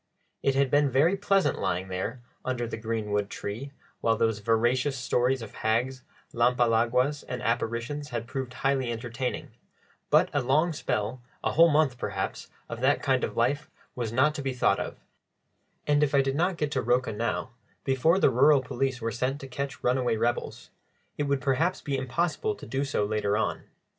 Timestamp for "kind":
13.03-13.23